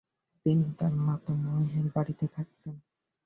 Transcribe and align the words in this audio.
তিনি 0.45 0.65
তার 0.79 0.93
মাতামহের 1.01 1.85
বাড়িতে 1.95 2.25
থাকতেন। 2.27 2.75